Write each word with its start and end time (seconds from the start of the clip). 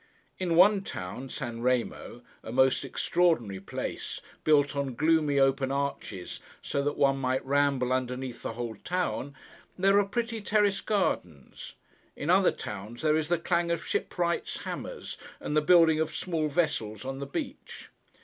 In 0.39 0.55
one 0.55 0.81
town, 0.83 1.29
San 1.29 1.61
Remo—a 1.61 2.51
most 2.51 2.83
extraordinary 2.83 3.59
place, 3.59 4.19
built 4.43 4.75
on 4.75 4.95
gloomy 4.95 5.37
open 5.37 5.71
arches, 5.71 6.39
so 6.59 6.81
that 6.83 6.97
one 6.97 7.17
might 7.17 7.45
ramble 7.45 7.93
underneath 7.93 8.41
the 8.41 8.53
whole 8.53 8.73
town—there 8.77 9.99
are 9.99 10.05
pretty 10.05 10.41
terrace 10.41 10.81
gardens; 10.81 11.73
in 12.15 12.31
other 12.31 12.51
towns, 12.51 13.03
there 13.03 13.15
is 13.15 13.27
the 13.27 13.37
clang 13.37 13.69
of 13.69 13.85
shipwrights' 13.85 14.61
hammers, 14.63 15.19
and 15.39 15.55
the 15.55 15.61
building 15.61 15.99
of 15.99 16.15
small 16.15 16.47
vessels 16.49 17.05
on 17.05 17.19
the 17.19 17.27
beach. 17.27 17.91